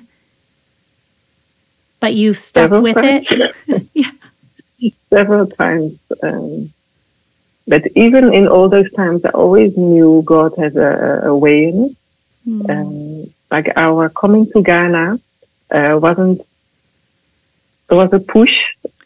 [2.01, 3.27] but you stuck Several with times.
[3.29, 3.87] it?
[3.93, 4.91] yeah.
[5.09, 5.97] Several times.
[6.21, 6.73] Um,
[7.67, 11.83] but even in all those times, I always knew God has a, a way in
[11.85, 11.95] it.
[12.45, 12.69] Mm.
[12.69, 15.19] Um, like our coming to Ghana
[15.69, 16.41] uh, wasn't
[17.89, 18.57] it was a push.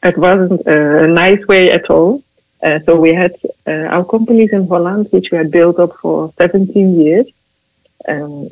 [0.03, 2.23] It wasn't a nice way at all.
[2.63, 3.33] Uh, so we had
[3.67, 7.27] uh, our companies in Holland, which we had built up for 17 years.
[8.07, 8.49] Um,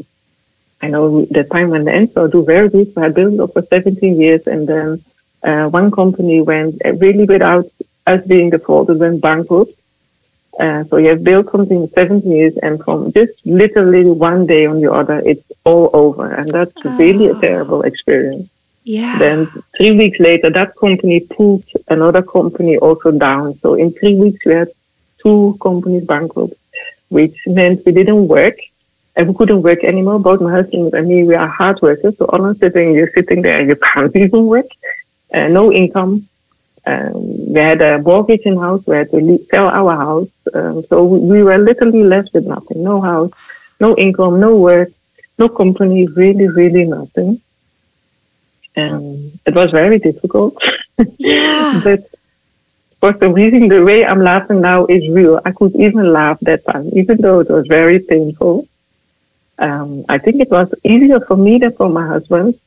[0.83, 2.89] I know the time when the end, so do very good.
[2.95, 5.03] We had built up for 17 years, and then
[5.43, 7.65] uh, one company went really without
[8.05, 9.71] us being the fault, it went bankrupt.
[10.59, 14.65] Uh, so you have built something in 17 years, and from just literally one day
[14.65, 17.41] on the other, it's all over, and that's really a Oh.
[17.41, 18.47] terrible experience.
[18.83, 19.17] Yeah.
[19.17, 23.57] Then three weeks later, that company pulled another company also down.
[23.61, 24.69] So in three weeks, we had
[25.23, 26.53] two companies bankrupt,
[27.09, 28.57] which meant we didn't work
[29.15, 30.19] and we couldn't work anymore.
[30.19, 32.17] Both my husband and me, we are hard workers.
[32.17, 34.65] So all I'm sitting, you're sitting there, and you can't even work,
[35.34, 36.28] uh, no income.
[36.86, 38.86] Um, we had a mortgage in house.
[38.86, 40.30] We had to le- sell our house.
[40.54, 42.84] Um, so we, we were literally left with nothing.
[42.84, 43.32] No house,
[43.80, 44.89] no income, no work,
[45.38, 47.39] no company, really, really nothing.
[48.76, 50.62] Um, it was very difficult.
[51.19, 51.80] yeah.
[51.84, 52.02] but
[52.99, 55.39] for some reason, the way I'm laughing now is real.
[55.45, 58.67] I could even laugh that time, even though it was very painful.
[59.59, 62.59] Um, I think it was easier for me than for my husband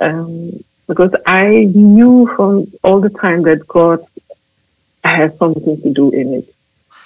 [0.00, 0.52] um,
[0.86, 4.04] because I knew from all the time that God
[5.02, 6.54] has something to do in it.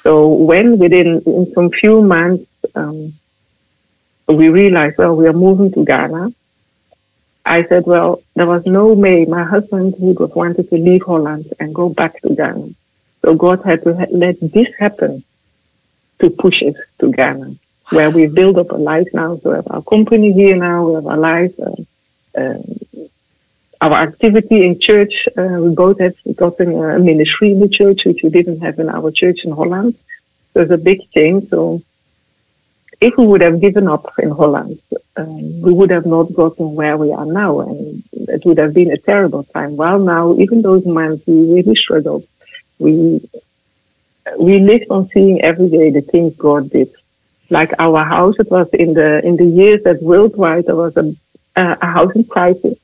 [0.02, 3.14] So when within in some few months um,
[4.28, 6.32] we realized, well, we are moving to Ghana.
[7.46, 11.52] I said, well, there was no way my husband would have wanted to leave Holland
[11.60, 12.68] and go back to Ghana.
[13.22, 15.22] So God had to ha- let this happen
[16.20, 17.54] to push us to Ghana,
[17.90, 19.36] where we build up a life now.
[19.36, 22.78] So we have our company here now, we have our life, uh, um,
[23.80, 25.14] our activity in church.
[25.36, 28.88] Uh, we both have gotten a ministry in the church, which we didn't have in
[28.88, 29.94] our church in Holland.
[30.52, 31.48] So it's a big change.
[31.50, 31.82] So
[33.00, 34.80] if we would have given up in Holland,
[35.16, 38.92] um, we would have not gotten where we are now, and it would have been
[38.92, 39.76] a terrible time.
[39.76, 42.26] While now, even those months, we really struggled.
[42.78, 43.20] We
[44.38, 46.88] we lived on seeing every day the things God did.
[47.50, 51.14] Like our house, it was in the in the years that worldwide there was a
[51.56, 52.78] a, a housing crisis.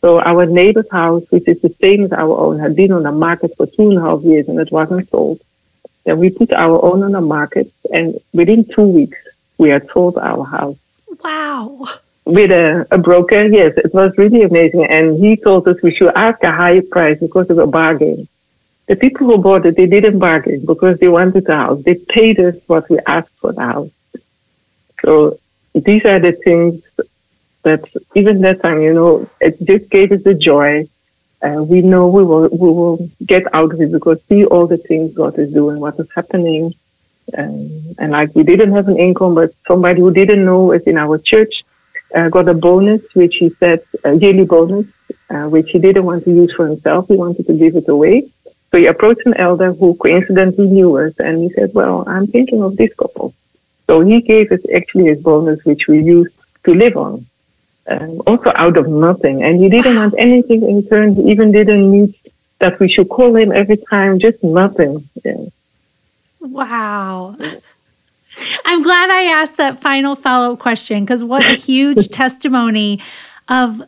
[0.00, 3.12] So our neighbor's house, which is the same as our own, had been on the
[3.12, 5.40] market for two and a half years and it wasn't sold.
[6.04, 9.18] Then we put our own on the market, and within two weeks,
[9.58, 10.78] we had sold our house
[11.22, 11.86] Wow.
[12.24, 13.42] with a, a broker.
[13.44, 14.84] Yes, it was really amazing.
[14.86, 18.26] And he told us we should ask a higher price because of a bargain.
[18.86, 21.82] The people who bought it, they didn't bargain because they wanted the house.
[21.82, 23.90] They paid us what we asked for the house.
[25.04, 25.38] So
[25.74, 26.82] these are the things
[27.62, 27.84] that
[28.14, 30.84] even that time, you know, it just gave us the joy.
[31.42, 34.78] Uh, we know we will we will get out of it because see all the
[34.78, 36.74] things God is doing, what is happening.
[37.36, 40.96] Um, and like we didn't have an income, but somebody who didn't know it in
[40.96, 41.64] our church
[42.14, 44.86] uh, got a bonus, which he said a yearly bonus,
[45.30, 47.06] uh, which he didn't want to use for himself.
[47.06, 48.28] He wanted to give it away.
[48.70, 52.62] So he approached an elder who coincidentally knew us, and he said, "Well, I'm thinking
[52.62, 53.34] of this couple."
[53.88, 57.24] So he gave us actually his bonus, which we used to live on,
[57.88, 59.42] um, also out of nothing.
[59.42, 61.14] And he didn't want anything in return.
[61.14, 62.14] He even didn't need
[62.58, 65.08] that we should call him every time, just nothing.
[65.24, 65.46] Yeah.
[66.40, 67.36] Wow.
[68.66, 73.00] I'm glad I asked that final follow up question because what a huge testimony
[73.48, 73.82] of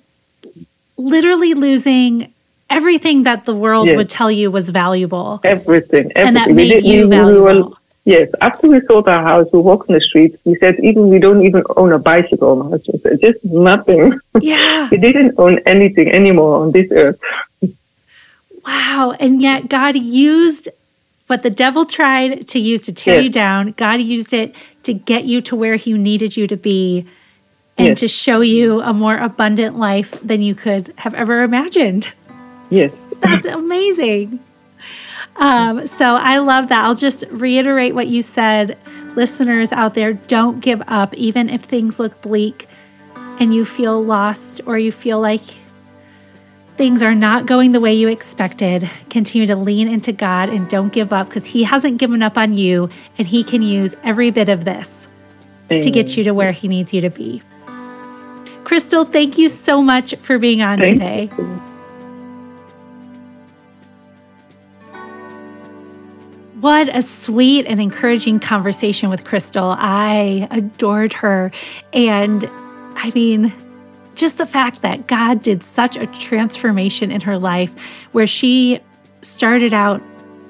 [0.97, 2.33] literally losing
[2.71, 3.97] everything that the world Yes.
[3.97, 5.41] would tell you was valuable.
[5.45, 6.27] Everything, everything.
[6.27, 7.77] And that We made you even- we were- valuable.
[8.05, 10.35] Yes, after we sold our house, we walked in the street.
[10.45, 12.77] We said, even we don't even own a bicycle.
[13.03, 14.19] Said, just nothing.
[14.41, 14.89] Yeah.
[14.91, 17.21] we didn't own anything anymore on this earth.
[18.67, 19.15] Wow.
[19.21, 20.69] And yet God used
[21.27, 23.25] what the devil tried to use to tear Yes.
[23.25, 23.73] you down.
[23.73, 27.07] God used it to get you to where he needed you to be
[27.79, 28.01] and Yes.
[28.01, 32.09] to show you a more abundant life than you could have ever imagined.
[32.71, 34.41] Yes, That's amazing.
[35.41, 36.85] Um, so I love that.
[36.85, 38.79] I'll just reiterate what you said.
[39.17, 42.69] Listeners out there, don't give up, even if things look bleak
[43.17, 45.43] and you feel lost or you feel like
[46.77, 48.89] things are not going the way you expected.
[49.09, 52.55] Continue to lean into God and don't give up because He hasn't given up on
[52.55, 55.09] you and He can use every bit of this
[55.71, 57.43] to get you to where He needs you to be.
[58.65, 61.31] Christel, thank you so much for being on Thank today.
[61.37, 61.63] you.
[66.61, 69.75] What a sweet and encouraging conversation with Christel.
[69.79, 71.53] I adored her.
[71.95, 72.47] And
[72.97, 73.51] I mean,
[74.15, 77.75] just the fact that God did such a transformation in her life
[78.13, 78.81] where she
[79.23, 80.03] started out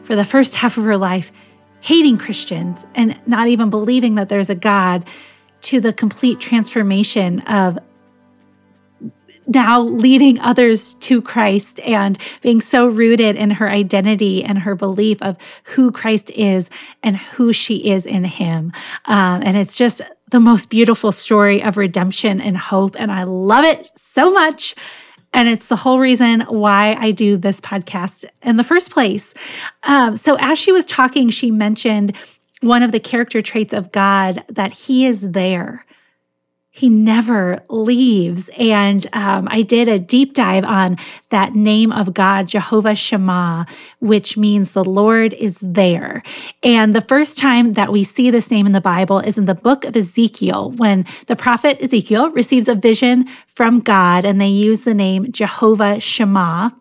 [0.02, 1.30] for the first half of her life
[1.80, 5.06] hating Christians and not even believing that there's a God
[5.60, 7.78] to the complete transformation of
[9.50, 15.20] now leading others to Christ and being so rooted in her identity and her belief
[15.22, 16.70] of who Christ is
[17.02, 18.72] and who she is in Him.
[19.06, 22.94] Um, and it's just the most beautiful story of redemption and hope.
[22.98, 24.74] And I love it so much.
[25.32, 29.34] And it's the whole reason why I do this podcast in the first place.
[29.84, 32.16] Um, so, as she was talking, she mentioned
[32.60, 35.84] one of the character traits of God that He is there
[36.80, 38.48] he never leaves.
[38.58, 40.96] And um, I did a deep dive on
[41.28, 43.66] that name of God, Jehovah Shammah,
[43.98, 46.22] which means the Lord is there.
[46.62, 49.54] And the first time that we see this name in the Bible is in the
[49.54, 54.84] book of Ezekiel, when the prophet Ezekiel receives a vision from God and they use
[54.84, 56.74] the name Jehovah Shammah.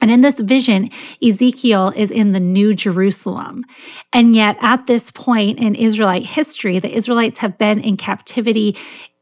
[0.00, 0.90] And in this vision,
[1.22, 3.64] Ezekiel is in the New Jerusalem.
[4.12, 8.76] And yet, at this point in Israelite history, the Israelites have been in captivity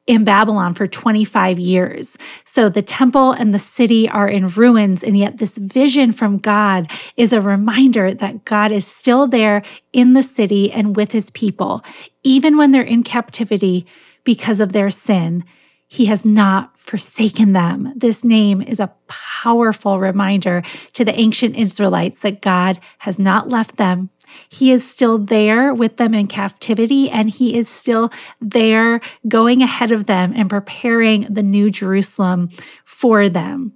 [0.09, 2.17] in Babylon for 25 years.
[2.45, 5.05] So the temple and the city are in ruins.
[5.05, 10.15] And yet, this vision from God is a reminder that God is still there in
[10.15, 11.85] the city and with his people,
[12.25, 13.87] even when they're in captivity
[14.25, 15.45] because of their sin.
[15.87, 17.93] He has not forsaken them.
[17.97, 20.63] This name is a powerful reminder
[20.95, 24.11] to the ancient Israelites that God has not left them
[24.49, 28.11] he is still there with them in captivity, and He is still
[28.41, 32.51] there going ahead of them and preparing the new Jerusalem
[32.85, 33.73] for them.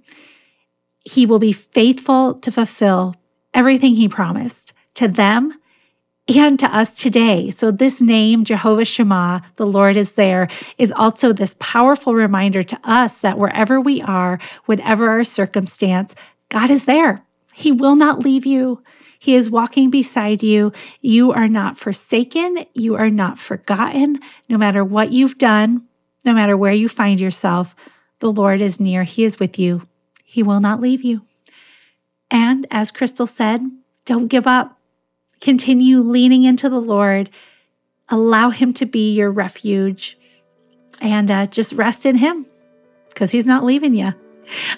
[1.05, 3.15] He will be faithful to fulfill
[3.53, 5.53] everything He promised to them
[6.27, 7.49] and to us today.
[7.51, 10.47] So, this name, Jehovah Shammah, the Lord is there,
[10.77, 16.15] is also this powerful reminder to us that wherever we are, whatever our circumstance,
[16.49, 17.25] God is there.
[17.53, 18.81] He will not leave you.
[19.23, 20.73] He is walking beside you.
[20.99, 22.65] You are not forsaken.
[22.73, 24.19] You are not forgotten.
[24.49, 25.87] No matter what you've done,
[26.25, 27.73] no matter where you find yourself,
[28.19, 29.03] the Lord is near.
[29.03, 29.87] He is with you.
[30.25, 31.21] He will not leave you.
[32.29, 33.61] And as Christel said,
[34.03, 34.77] don't give up.
[35.39, 37.29] Continue leaning into the Lord.
[38.09, 40.17] Allow Him to be your refuge
[40.99, 42.45] and uh, just rest in Him
[43.07, 44.15] because He's not leaving you.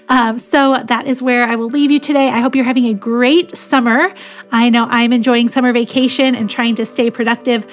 [0.09, 2.29] Um, so that is where I will leave you today.
[2.29, 4.13] I hope you're having a great summer.
[4.51, 7.65] I know I'm enjoying summer vacation and trying to stay productive,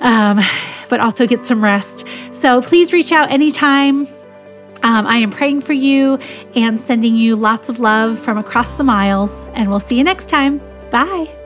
[0.00, 0.40] um,
[0.88, 2.06] but also get some rest.
[2.32, 4.06] So please reach out anytime.
[4.82, 6.18] Um, I am praying for you
[6.54, 10.28] and sending you lots of love from across the miles, and we'll see you next
[10.28, 10.60] time.
[10.90, 11.37] Bye.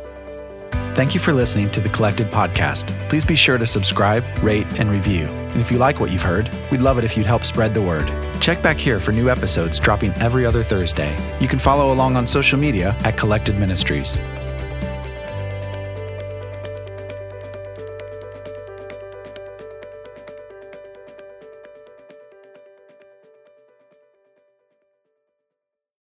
[0.95, 2.88] Thank you for listening to the Collected Podcast.
[3.09, 5.24] Please be sure to subscribe, rate, and review.
[5.24, 7.80] And if you like what you've heard, we'd love it if you'd help spread the
[7.80, 8.12] word.
[8.43, 11.16] Check back here for new episodes dropping every other Thursday.
[11.40, 14.20] You can follow along on social media at Collected Ministries.